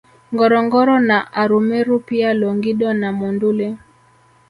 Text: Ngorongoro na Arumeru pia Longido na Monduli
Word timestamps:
Ngorongoro 0.33 0.95
na 1.09 1.17
Arumeru 1.41 1.97
pia 2.07 2.29
Longido 2.39 2.89
na 3.01 3.09
Monduli 3.19 3.69